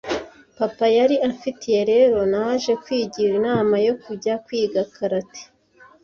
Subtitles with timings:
[0.57, 5.41] papa yari amfitiye rero naje kwigira inama yo kujya kwiga karate